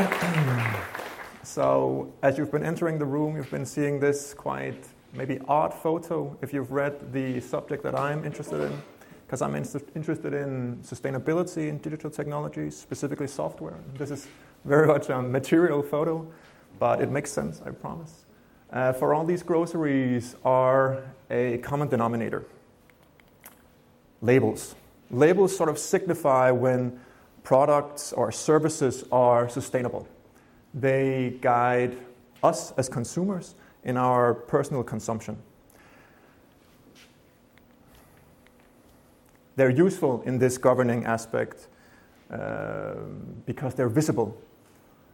[1.42, 6.36] so, as you've been entering the room, you've been seeing this quite maybe odd photo
[6.40, 8.82] if you've read the subject that I'm interested in,
[9.26, 13.78] because I'm in- interested in sustainability in digital technologies, specifically software.
[13.98, 14.28] This is
[14.64, 16.26] very much a material photo,
[16.78, 18.24] but it makes sense, I promise.
[18.72, 22.46] Uh, for all these groceries are a common denominator
[24.22, 24.74] labels.
[25.10, 27.00] Labels sort of signify when
[27.42, 30.06] products or services are sustainable.
[30.74, 31.96] They guide
[32.42, 35.36] us as consumers in our personal consumption.
[39.56, 41.68] They're useful in this governing aspect
[42.30, 42.94] uh,
[43.46, 44.40] because they're visible.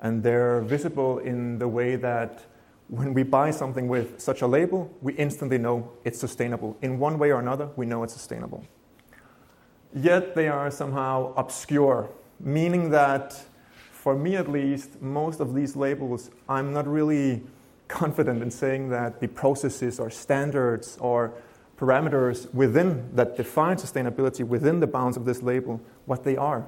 [0.00, 2.44] And they're visible in the way that
[2.88, 6.76] when we buy something with such a label, we instantly know it's sustainable.
[6.82, 8.64] In one way or another, we know it's sustainable.
[9.94, 12.10] Yet they are somehow obscure,
[12.40, 13.40] meaning that,
[13.90, 17.42] for me at least, most of these labels, I'm not really
[17.88, 21.32] confident in saying that the processes or standards or
[21.78, 26.66] parameters within that define sustainability within the bounds of this label, what they are.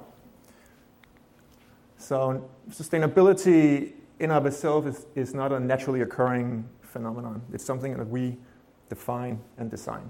[1.97, 7.41] So, sustainability in of itself is, is not a naturally occurring phenomenon.
[7.53, 8.37] It's something that we
[8.89, 10.09] define and design.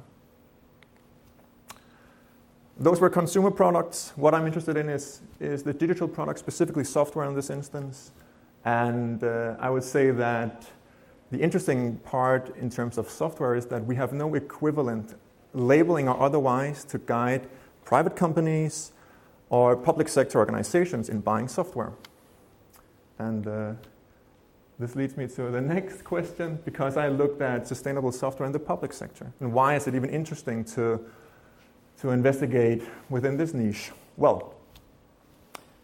[2.82, 4.12] Those were consumer products.
[4.16, 8.12] What I'm interested in is, is the digital product, specifically software in this instance.
[8.66, 10.66] And uh, I would say that
[11.30, 15.14] the interesting part in terms of software is that we have no equivalent
[15.54, 17.48] labeling or otherwise to guide
[17.86, 18.94] private companies
[19.50, 21.94] or public sector organizations in buying software.
[23.20, 23.73] And uh,
[24.80, 28.60] this leads me to the next question because I looked at sustainable software in the
[28.60, 29.32] public sector.
[29.40, 31.00] And why is it even interesting to,
[32.02, 33.92] to investigate within this niche?
[34.18, 34.56] Well,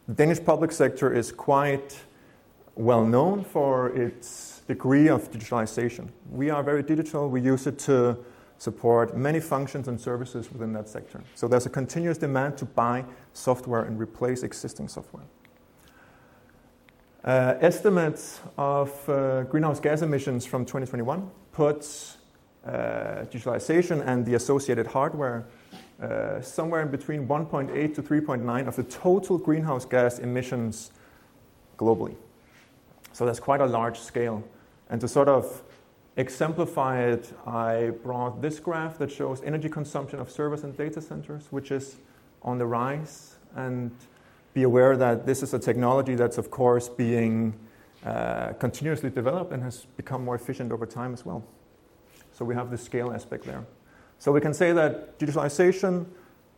[0.07, 1.99] the Danish public sector is quite
[2.75, 6.09] well known for its degree of digitalization.
[6.31, 7.29] We are very digital.
[7.29, 8.17] We use it to
[8.57, 11.21] support many functions and services within that sector.
[11.35, 15.23] So there's a continuous demand to buy software and replace existing software.
[17.23, 22.17] Uh, estimates of uh, greenhouse gas emissions from 2021 puts
[22.65, 25.45] uh, digitalization and the associated hardware
[26.01, 30.91] uh, somewhere in between 1.8 to 3.9 of the total greenhouse gas emissions
[31.77, 32.15] globally.
[33.13, 34.43] So that's quite a large scale.
[34.89, 35.63] And to sort of
[36.17, 41.47] exemplify it, I brought this graph that shows energy consumption of servers and data centers,
[41.51, 41.97] which is
[42.43, 43.35] on the rise.
[43.55, 43.91] And
[44.53, 47.53] be aware that this is a technology that's, of course, being
[48.05, 51.43] uh, continuously developed and has become more efficient over time as well.
[52.33, 53.65] So we have the scale aspect there.
[54.19, 56.05] So we can say that digitalization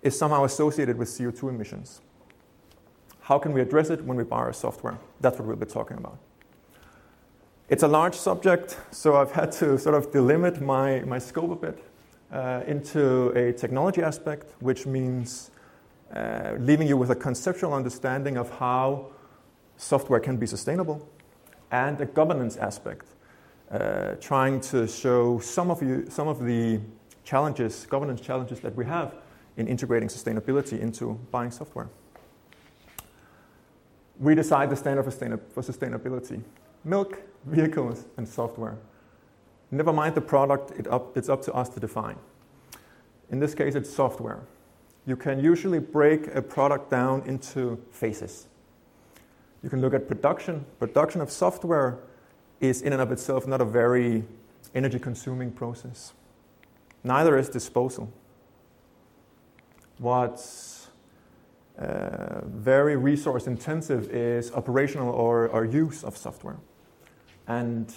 [0.02, 2.02] is somehow associated with CO2 emissions.
[3.22, 4.98] How can we address it when we buy our software?
[5.20, 6.18] That's what we'll be talking about.
[7.68, 11.56] It's a large subject, so I've had to sort of delimit my, my scope a
[11.56, 11.84] bit
[12.32, 15.52] uh, into a technology aspect, which means
[16.16, 19.12] uh, leaving you with a conceptual understanding of how
[19.78, 21.08] software can be sustainable,
[21.72, 23.06] and a governance aspect,
[23.70, 26.80] uh, trying to show some of, you, some of the
[27.24, 29.16] challenges, governance challenges that we have
[29.58, 31.90] in integrating sustainability into buying software.
[34.20, 36.44] We decide the standard for sustainability
[36.84, 38.78] milk, vehicles, and software.
[39.72, 42.16] Never mind the product, it up, it's up to us to define.
[43.30, 44.42] In this case, it's software.
[45.06, 48.48] You can usually break a product down into phases.
[49.62, 50.66] You can look at production.
[50.80, 52.00] Production of software
[52.60, 54.24] is, in and of itself, not a very
[54.74, 56.14] energy consuming process.
[57.04, 58.12] Neither is disposal.
[59.98, 60.90] What's
[61.78, 66.58] uh, very resource intensive is operational or, or use of software.
[67.48, 67.94] And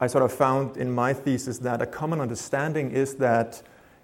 [0.00, 3.62] I sort of found in my thesis that a common understanding is that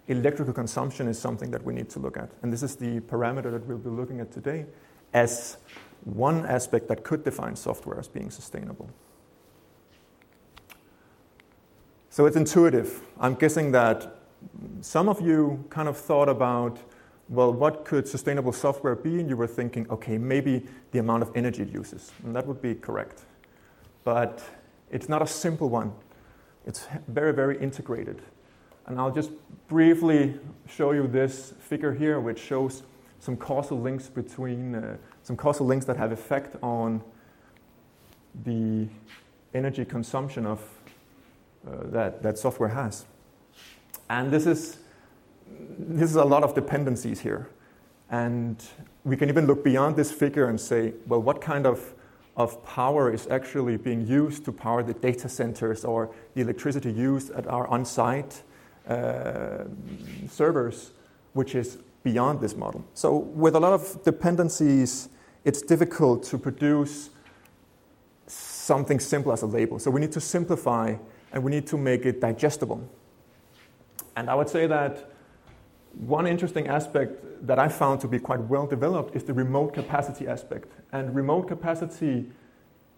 [0.08, 2.30] electrical consumption is something that we need to look at.
[2.42, 4.66] And this is the parameter that we'll be looking at today
[5.12, 5.58] as
[6.04, 8.88] one aspect that could define software as being sustainable.
[12.08, 13.02] So it's intuitive.
[13.20, 14.19] I'm guessing that
[14.80, 16.78] some of you kind of thought about,
[17.28, 19.20] well, what could sustainable software be?
[19.20, 22.12] And you were thinking, okay, maybe the amount of energy it uses.
[22.24, 23.22] And that would be correct.
[24.04, 24.42] But
[24.90, 25.92] it's not a simple one,
[26.66, 28.22] it's very, very integrated.
[28.86, 29.30] And I'll just
[29.68, 30.34] briefly
[30.68, 32.82] show you this figure here, which shows
[33.20, 37.02] some causal links between uh, some causal links that have effect on
[38.44, 38.88] the
[39.54, 40.60] energy consumption of
[41.66, 43.04] uh, that, that software has.
[44.10, 44.78] And this is
[45.78, 47.48] this is a lot of dependencies here.
[48.10, 48.62] And
[49.04, 51.94] we can even look beyond this figure and say, well, what kind of
[52.36, 57.30] of power is actually being used to power the data centers or the electricity used
[57.32, 58.42] at our on site
[58.88, 59.64] uh,
[60.28, 60.90] servers,
[61.34, 62.84] which is beyond this model.
[62.94, 65.08] So, with a lot of dependencies,
[65.44, 67.10] it's difficult to produce
[68.26, 69.78] something simple as a label.
[69.78, 70.96] So, we need to simplify
[71.32, 72.88] and we need to make it digestible.
[74.16, 75.10] And I would say that
[75.92, 80.28] one interesting aspect that I found to be quite well developed is the remote capacity
[80.28, 80.68] aspect.
[80.92, 82.30] And remote capacity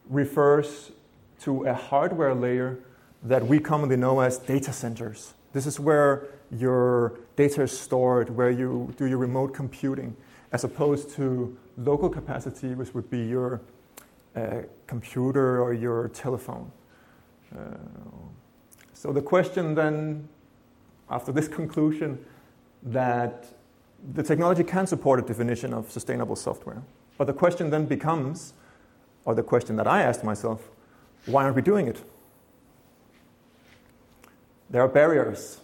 [0.08, 0.92] refers
[1.42, 2.78] to a hardware layer
[3.22, 5.34] that we commonly know as data centers.
[5.52, 10.16] This is where your data is stored, where you do your remote computing,
[10.52, 13.60] as opposed to local capacity, which would be your
[14.36, 16.70] uh, computer or your telephone.
[17.54, 17.74] Uh,
[18.92, 20.28] so the question then,
[21.12, 22.18] after this conclusion,
[22.82, 23.46] that
[24.14, 26.82] the technology can support a definition of sustainable software.
[27.18, 28.54] But the question then becomes,
[29.24, 30.70] or the question that I asked myself,
[31.26, 32.02] why aren't we doing it?
[34.70, 35.60] There are barriers.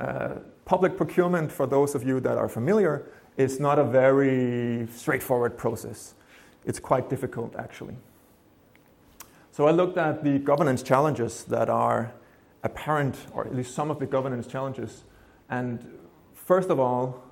[0.00, 3.04] Uh, public procurement, for those of you that are familiar,
[3.36, 6.14] is not a very straightforward process.
[6.64, 7.96] It's quite difficult, actually.
[9.52, 12.12] So I looked at the governance challenges that are
[12.66, 15.04] apparent, or at least some of the governance challenges.
[15.48, 15.98] And
[16.34, 17.22] first of all,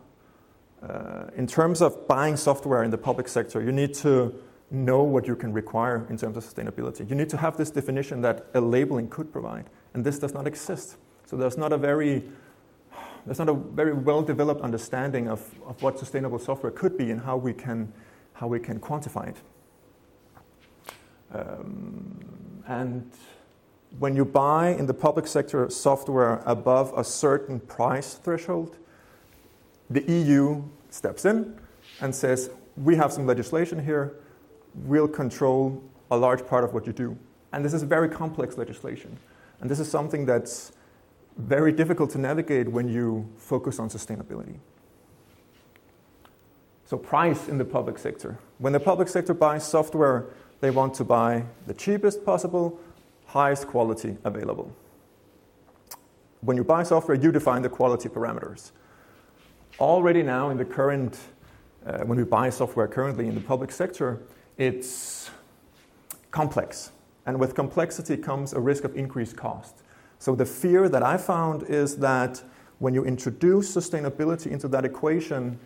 [0.83, 4.35] uh, in terms of buying software in the public sector, you need to
[4.71, 7.09] know what you can require in terms of sustainability.
[7.09, 10.47] You need to have this definition that a labeling could provide, and this does not
[10.47, 10.97] exist.
[11.27, 12.23] So there's not a very
[13.27, 17.21] there's not a very well developed understanding of, of what sustainable software could be and
[17.21, 17.91] how we can,
[18.35, 19.37] how we can quantify it.
[21.33, 23.11] Um, and
[23.99, 28.77] when you buy in the public sector software above a certain price threshold,
[29.91, 31.59] the EU steps in
[32.01, 34.17] and says, We have some legislation here,
[34.75, 37.17] we'll control a large part of what you do.
[37.53, 39.17] And this is very complex legislation.
[39.61, 40.73] And this is something that's
[41.37, 44.57] very difficult to navigate when you focus on sustainability.
[46.87, 48.39] So, price in the public sector.
[48.59, 50.27] When the public sector buys software,
[50.61, 52.79] they want to buy the cheapest possible,
[53.35, 54.73] highest quality available.
[56.43, 58.71] When you buy software, you define the quality parameters.
[59.81, 61.19] Already now, in the current,
[61.85, 64.21] uh, when we buy software currently in the public sector,
[64.57, 65.31] it's
[66.31, 66.93] complex.
[67.27, 69.83] And with complexity comes a risk of increased cost.
[70.21, 72.41] So the fear that I found is that
[72.79, 75.59] when you introduce sustainability into that equation,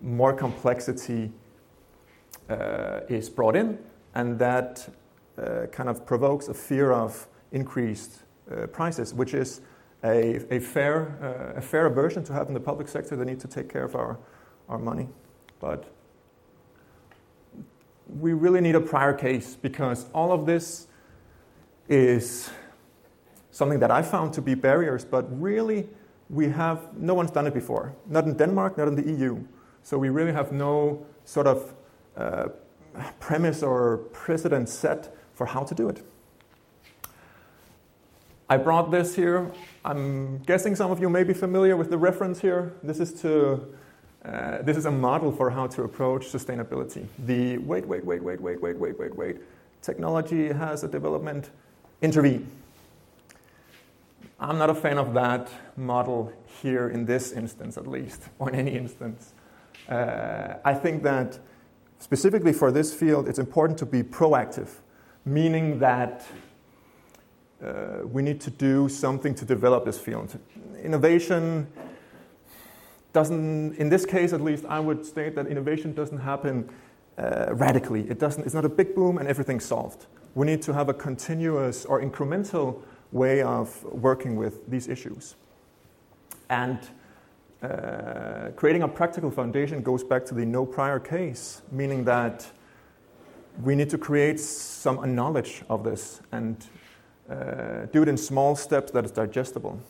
[0.00, 1.32] more complexity
[2.48, 3.78] uh, is brought in,
[4.14, 4.88] and that
[5.38, 9.60] uh, kind of provokes a fear of increased uh, prices, which is
[10.04, 13.16] a, a fair, uh, a fair aversion to have in the public sector.
[13.16, 14.18] They need to take care of our,
[14.68, 15.08] our money.
[15.60, 15.84] But
[18.08, 20.88] we really need a prior case because all of this
[21.88, 22.50] is
[23.50, 25.88] something that I found to be barriers, but really
[26.28, 27.94] we have no one's done it before.
[28.08, 29.38] Not in Denmark, not in the EU.
[29.82, 31.74] So we really have no sort of
[32.16, 32.48] uh,
[33.20, 36.02] premise or precedent set for how to do it.
[38.48, 39.50] I brought this here.
[39.84, 42.74] I'm guessing some of you may be familiar with the reference here.
[42.82, 43.66] This is to
[44.24, 47.06] uh, this is a model for how to approach sustainability.
[47.26, 49.36] The wait, wait, wait, wait, wait, wait, wait, wait, wait.
[49.80, 51.50] Technology has a development.
[52.02, 52.48] Intervene.
[54.38, 58.54] I'm not a fan of that model here in this instance, at least, or in
[58.54, 59.34] any instance.
[59.88, 61.38] Uh, I think that
[61.98, 64.68] specifically for this field, it's important to be proactive,
[65.24, 66.26] meaning that
[67.62, 70.36] uh, we need to do something to develop this field.
[70.82, 71.66] Innovation
[73.12, 76.68] doesn't, in this case at least, I would state that innovation doesn't happen
[77.18, 78.08] uh, radically.
[78.08, 80.06] It doesn't, it's not a big boom and everything's solved.
[80.34, 85.36] We need to have a continuous or incremental way of working with these issues.
[86.48, 86.78] And
[87.62, 92.50] uh, creating a practical foundation goes back to the no prior case, meaning that
[93.60, 96.66] we need to create some knowledge of this and
[97.28, 99.80] uh, do it in small steps that is digestible.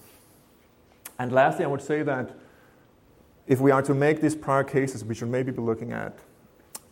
[1.18, 2.36] And lastly, I would say that
[3.46, 6.18] if we are to make these prior cases, we should maybe be looking at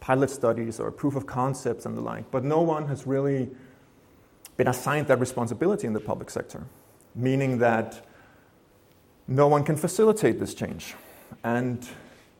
[0.01, 2.31] pilot studies or proof of concepts and the like.
[2.31, 3.51] But no one has really
[4.57, 6.65] been assigned that responsibility in the public sector,
[7.15, 8.05] meaning that
[9.29, 10.95] no one can facilitate this change.
[11.45, 11.87] And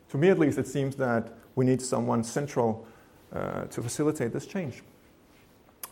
[0.09, 2.85] to me, at least, it seems that we need someone central
[3.33, 4.83] uh, to facilitate this change.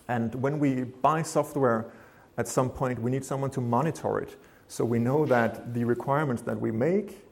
[0.08, 1.86] And when we buy software
[2.38, 6.42] at some point, we need someone to monitor it so we know that the requirements
[6.44, 7.26] that we make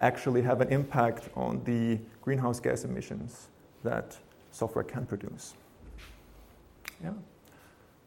[0.00, 3.48] actually have an impact on the greenhouse gas emissions
[3.84, 4.16] that
[4.50, 5.54] software can produce.
[7.02, 7.12] Yeah.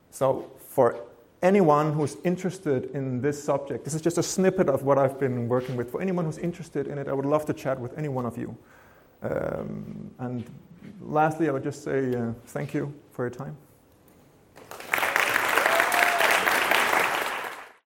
[0.10, 1.00] So, for
[1.42, 5.48] anyone who's interested in this subject, this is just a snippet of what I've been
[5.48, 5.92] working with.
[5.92, 8.38] For anyone who's interested in it, I would love to chat with any one of
[8.38, 8.58] you.
[9.22, 10.44] Um, and
[11.02, 13.58] lastly, I would just say uh, thank you for your time.